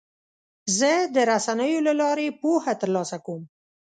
زه 0.77 0.91
د 1.15 1.17
رسنیو 1.31 1.85
له 1.87 1.93
لارې 2.01 2.27
پوهه 2.41 2.73
ترلاسه 2.81 3.17
کوم. 3.25 3.41